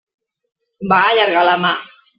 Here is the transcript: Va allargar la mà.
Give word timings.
Va 0.95 0.99
allargar 1.11 1.47
la 1.51 1.57
mà. 1.67 1.77